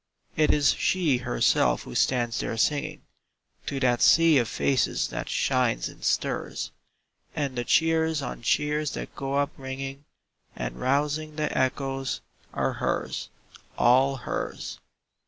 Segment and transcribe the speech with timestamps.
[0.35, 3.03] It is she herself who stands there singing
[3.67, 6.71] To that sea of faces that shines and stirs;
[7.35, 10.05] And the cheers on cheers that go up ringing
[10.55, 13.29] And rousing the echoes are hers
[13.77, 14.79] all hers.